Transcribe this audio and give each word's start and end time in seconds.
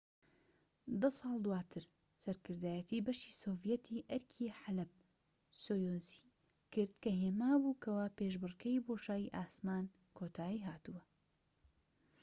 دە 1.01 1.09
ساڵ 1.19 1.35
دواتر 1.45 1.83
سەرکردایەتی 2.23 3.03
بەشی 3.07 3.37
سۆڤیەتی 3.41 4.05
ئەرکی 4.11 4.55
حەلەب-سۆیوزی 4.61 6.23
کرد 6.73 6.93
کە 7.03 7.11
هێما 7.21 7.51
بوو 7.61 7.79
کەوا 7.83 8.05
پێشبڕکێی 8.17 8.83
بۆشایی 8.87 9.33
ئاسمان 9.35 9.85
کۆتای 10.17 10.65
هاتووە 10.67 11.03